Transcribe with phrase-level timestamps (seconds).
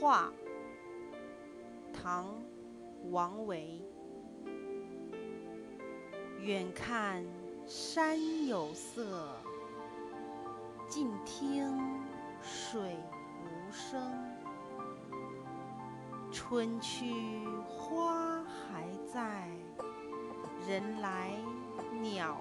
[0.00, 0.32] 画
[1.92, 2.40] 唐
[3.10, 3.82] 王维
[6.40, 7.24] 远看
[7.66, 9.28] 山有色
[10.88, 11.76] 近听
[12.40, 12.96] 水
[13.42, 14.00] 无声。
[16.30, 17.12] 春去
[17.66, 19.48] 花还在
[20.68, 21.32] 人来
[22.00, 22.40] 鸟